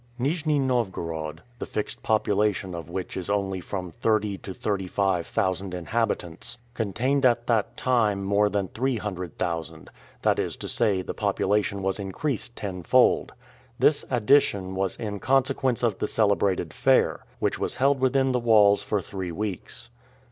[0.19, 5.75] Nijni Novgorod, the fixed population of which is only from thirty to thirty five thousand
[5.75, 9.91] inhabitants, contained at that time more than three hundred thousand;
[10.23, 13.33] that is to say, the population was increased tenfold.
[13.77, 18.81] This addition was in consequence of the celebrated fair, which was held within the walls
[18.81, 19.91] for three weeks.